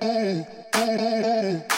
hey, 0.00 0.46
hey, 0.74 0.86
hey, 0.98 1.22
hey. 1.22 1.69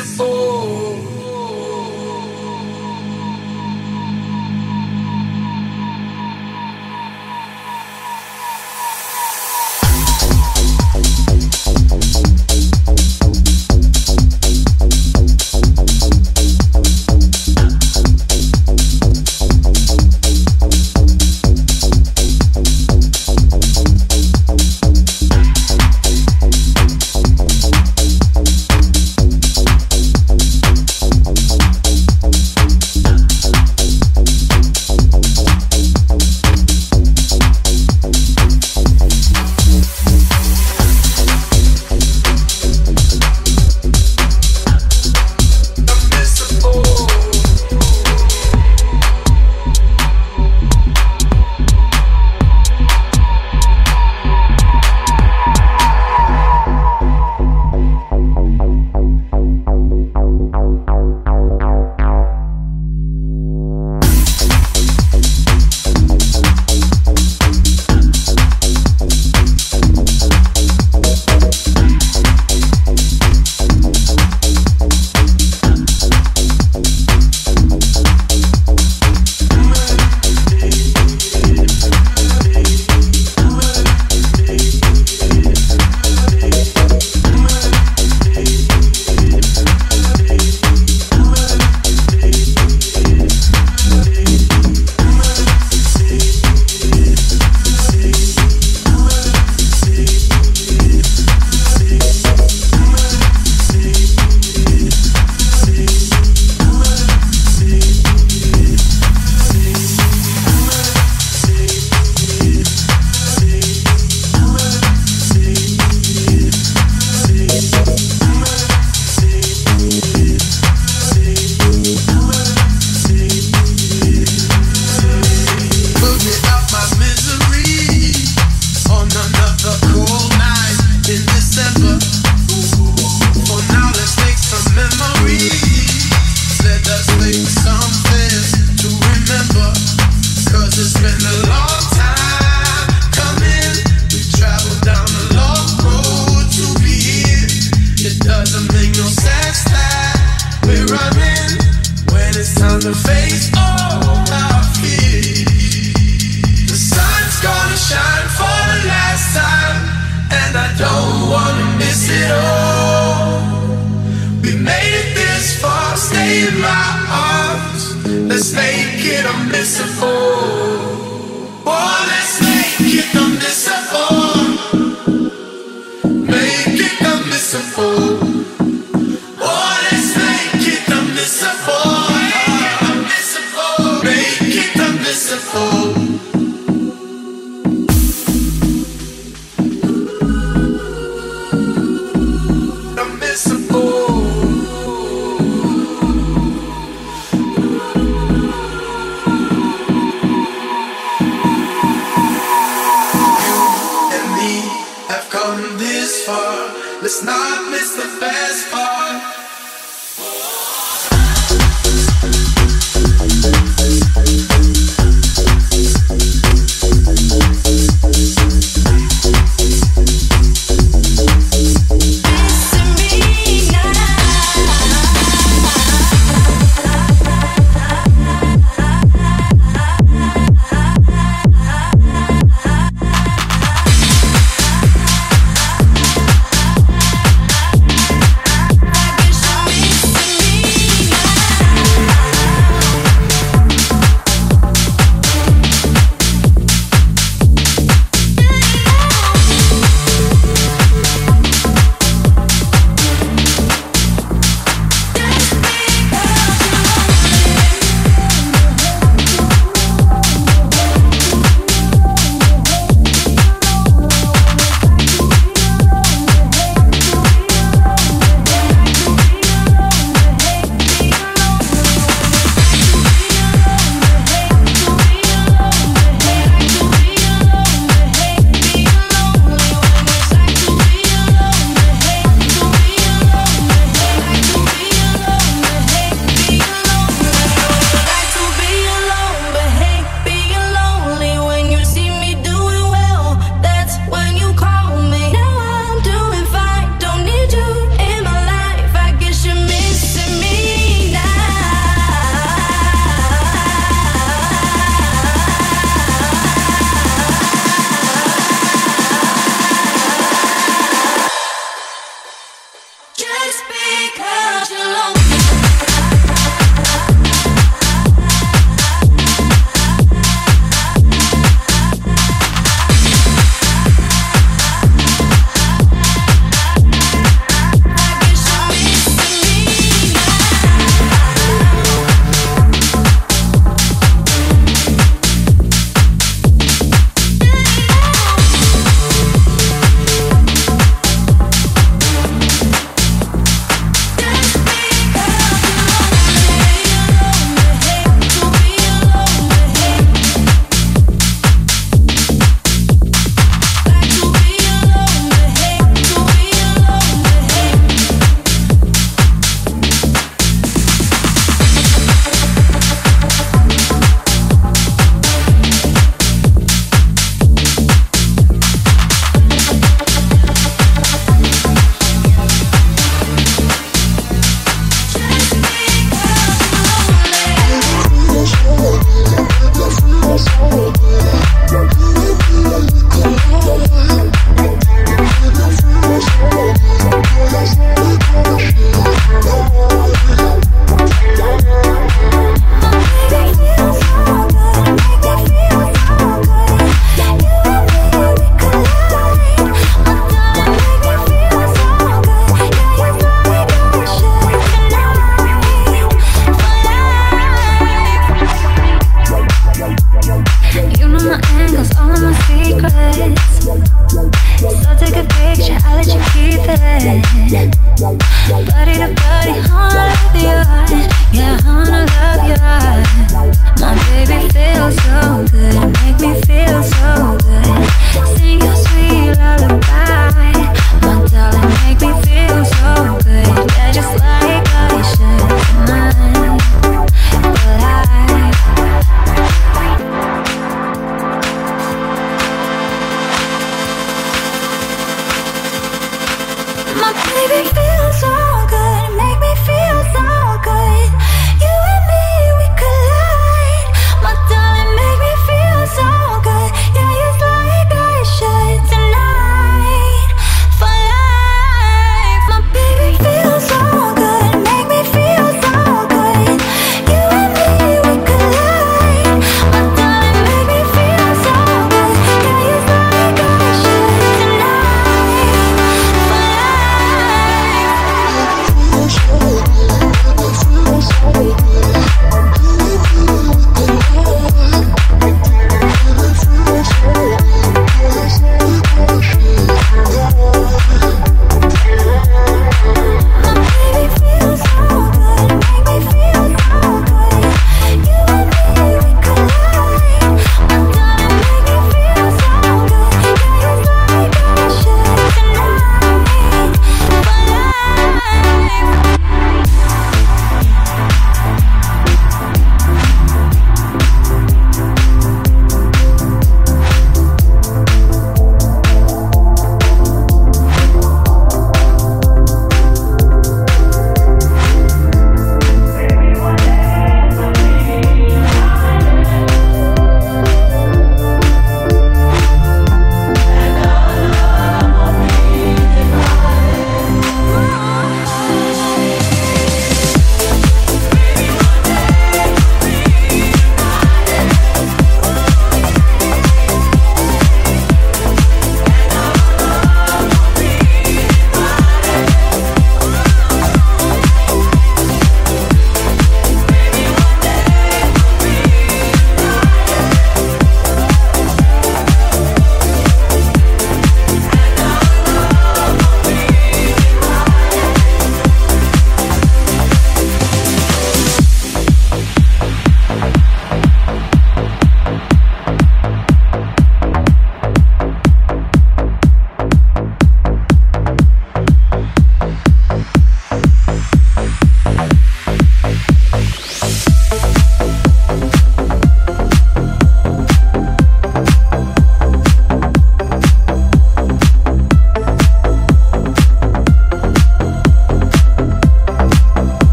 merciful. 0.00 0.99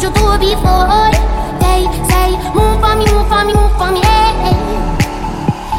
what 0.00 0.40
you 0.40 0.40
do 0.40 0.54
before. 0.54 1.12
They 1.60 1.84
say, 2.08 2.32
move 2.54 2.80
for 2.80 2.96
me, 2.96 3.04
move 3.12 3.28
for 3.28 3.44
me, 3.44 3.52
move 3.52 3.72
for 3.76 3.92
me. 3.92 4.00
Hey. 4.00 4.56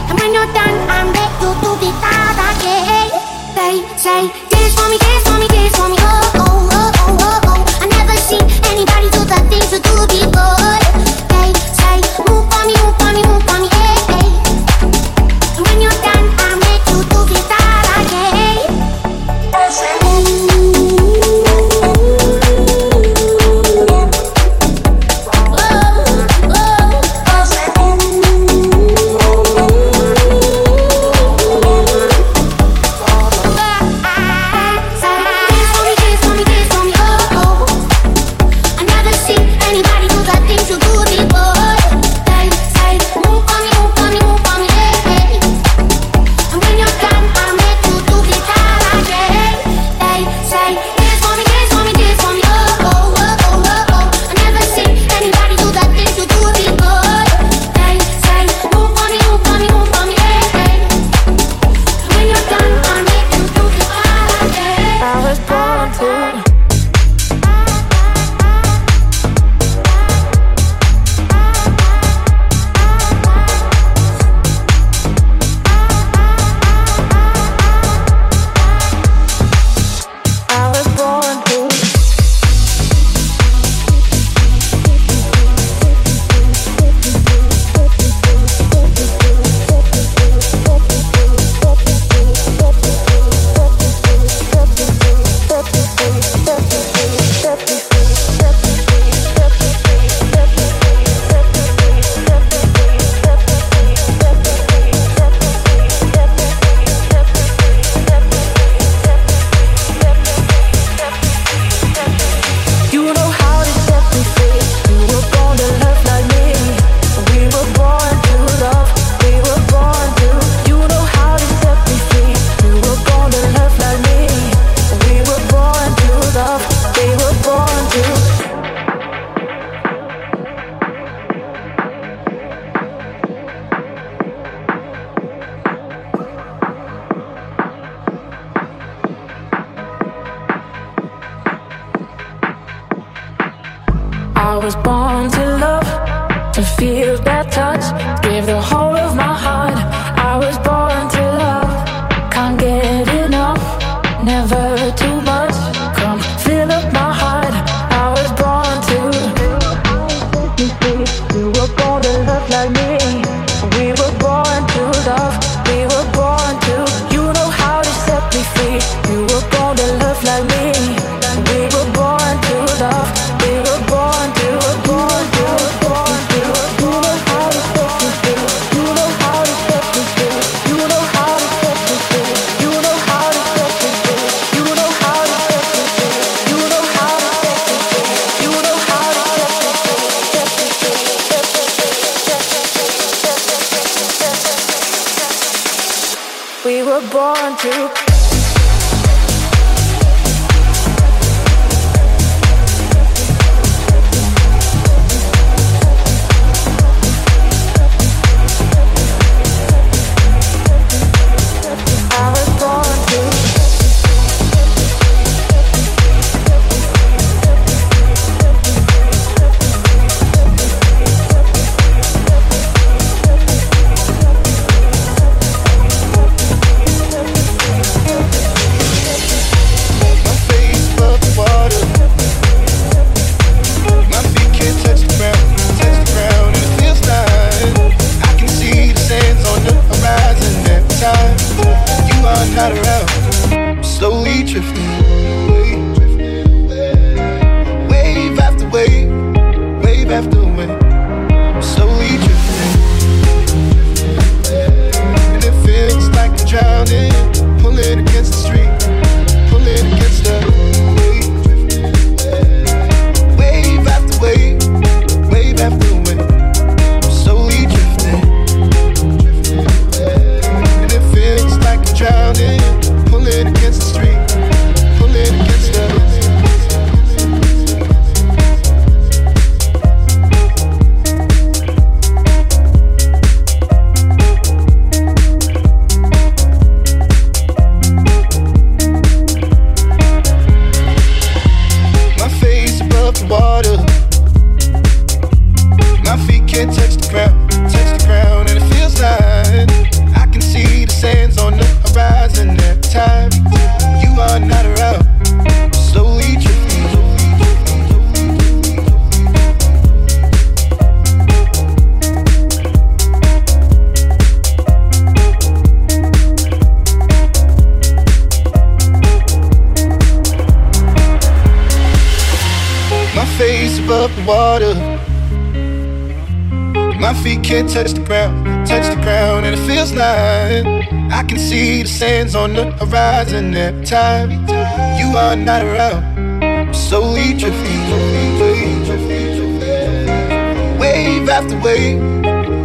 And 0.09 0.19
when 0.19 0.34
you're 0.34 0.51
done, 0.53 0.78
I'm 0.89 1.09
ready 1.09 1.32
to 1.41 1.69
be 1.80 1.89
that 2.01 2.38
again. 2.53 3.09
They 3.55 3.82
say, 3.97 4.40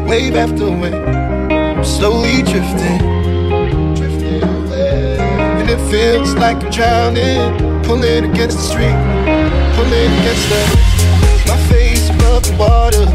wave 0.06 0.36
after 0.36 0.70
wave. 0.70 0.94
I'm 0.94 1.84
slowly 1.84 2.42
drifting, 2.42 2.98
drifting 3.94 4.42
away. 4.42 5.18
And 5.18 5.68
it 5.68 5.80
feels 5.90 6.34
like 6.34 6.62
I'm 6.62 6.70
drowning, 6.70 7.82
pulling 7.82 8.30
against 8.30 8.56
the 8.56 8.62
street, 8.62 8.98
pulling 9.76 10.12
against 10.20 10.48
the. 10.48 10.62
My 11.48 11.56
face 11.68 12.08
above 12.10 12.44
the 12.44 12.56
water. 12.56 13.06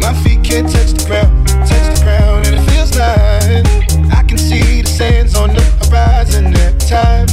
My 0.00 0.12
feet 0.22 0.42
can't 0.44 0.70
touch 0.70 0.92
the 0.92 1.04
ground, 1.06 1.48
touch 1.48 1.98
the 1.98 2.04
ground, 2.04 2.46
and 2.46 2.56
it 2.56 2.70
feels 2.70 2.92
like 2.96 4.12
I 4.12 4.22
can 4.26 4.38
see 4.38 4.82
the 4.82 4.88
sands 4.88 5.34
on 5.36 5.54
the 5.54 5.62
horizon 5.86 6.54
every 6.54 6.78
time 6.80 7.26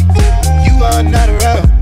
you 0.65 0.83
are 0.83 1.03
not 1.03 1.29
around. 1.29 1.80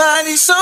Body 0.00 0.34
so 0.34 0.59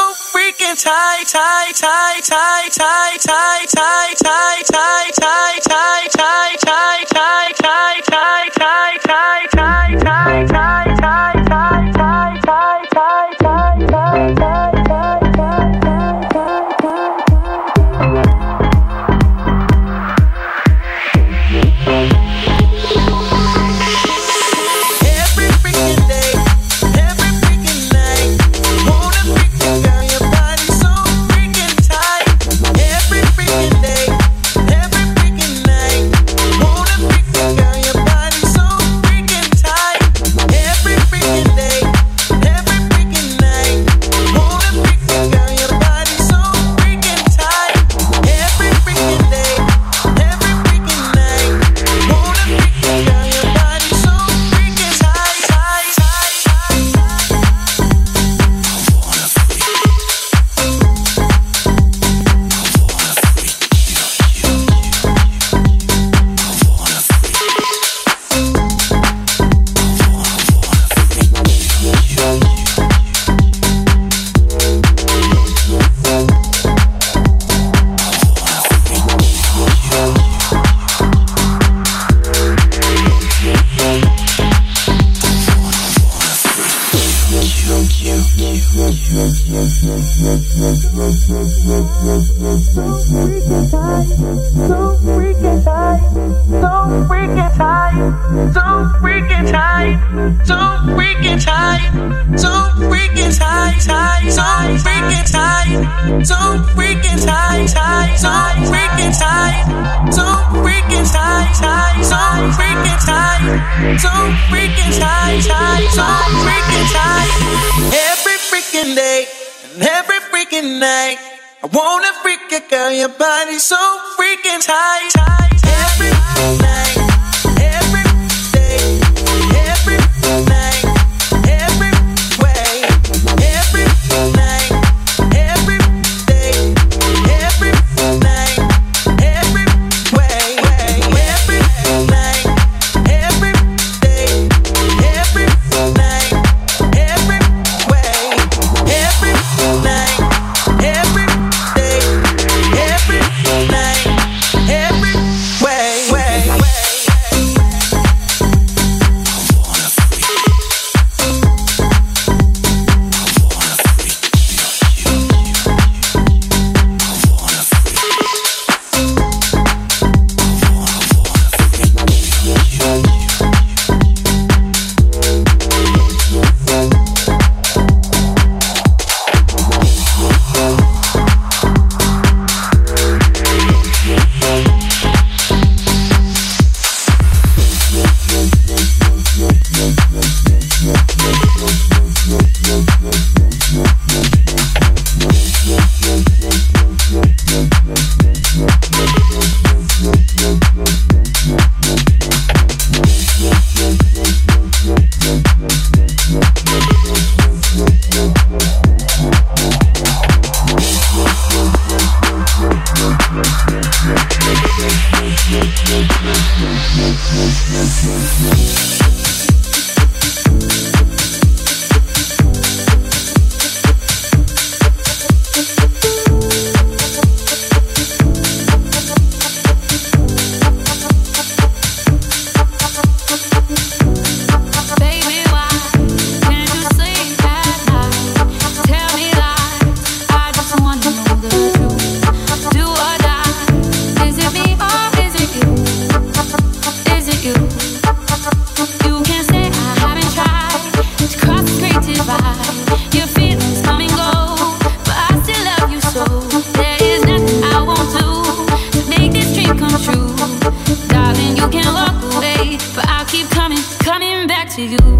to 264.78 264.84
you. 264.84 265.17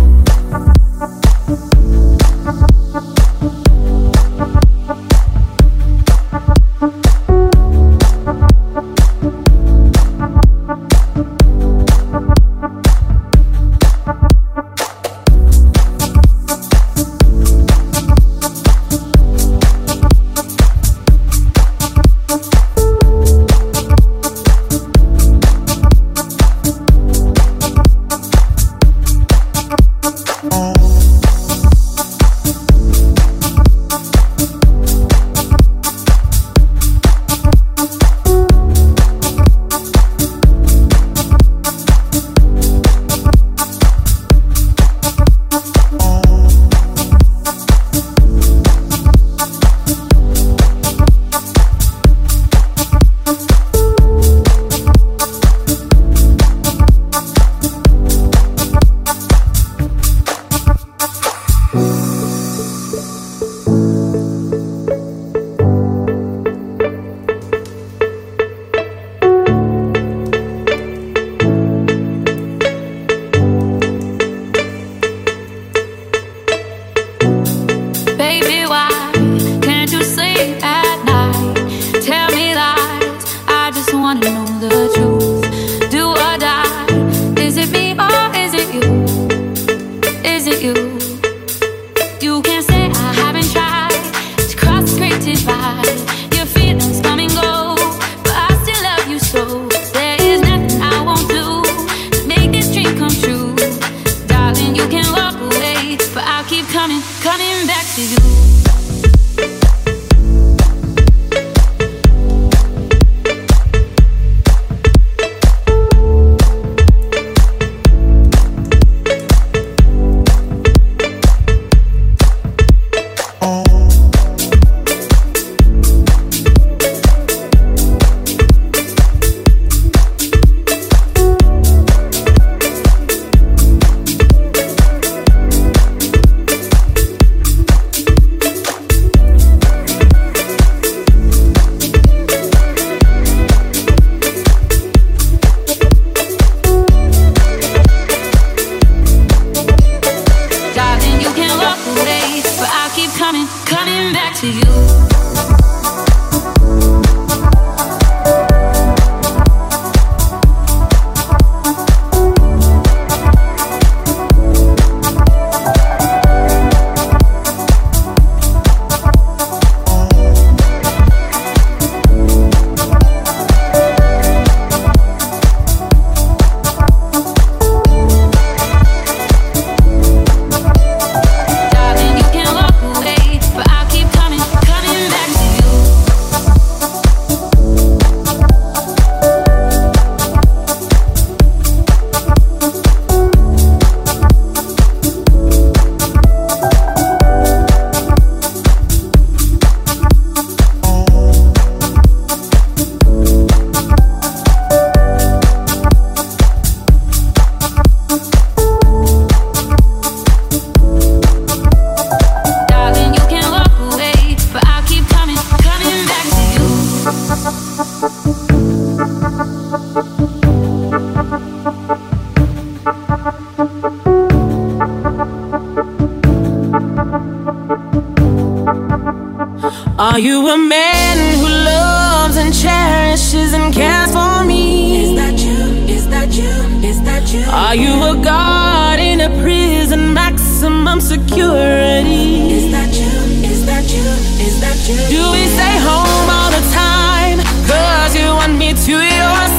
Are 229.99 230.21
you 230.21 230.47
a 230.47 230.57
man 230.57 231.39
who 231.41 231.49
loves 231.49 232.37
and 232.37 232.55
cherishes 232.55 233.53
and 233.53 233.75
cares 233.75 234.13
for 234.13 234.45
me? 234.45 235.03
Is 235.03 235.17
that 235.17 235.37
you? 235.41 235.59
Is 235.93 236.09
that 236.09 236.31
you? 236.39 236.55
Is 236.89 237.03
that 237.03 237.33
you? 237.35 237.43
Are 237.51 237.75
you 237.75 237.95
a 238.07 238.15
guard 238.23 239.01
in 239.01 239.21
a 239.21 239.29
prison, 239.43 240.15
maximum 240.15 241.01
security? 241.01 242.47
Is 242.59 242.71
that 242.71 242.95
you? 242.95 243.11
Is 243.51 243.67
that 243.67 243.91
you? 243.91 244.07
Is 244.47 244.61
that 244.61 244.79
you? 244.89 244.99
Do 245.11 245.33
we 245.33 245.45
stay 245.59 245.77
home 245.83 246.31
all 246.31 246.51
the 246.55 246.63
time? 246.71 247.39
Cause 247.67 248.15
you 248.15 248.29
want 248.39 248.57
me 248.57 248.75
to 248.75 248.97
yourself? 249.03 249.59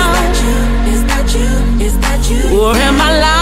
Is 0.00 0.08
that 0.16 0.34
you? 0.40 0.56
Is 0.94 1.02
that 1.10 1.26
you? 1.36 1.84
Is 1.86 1.94
that 2.00 2.30
you? 2.30 2.58
Or 2.58 2.74
am 2.74 3.00
I 3.02 3.20
lying? 3.20 3.33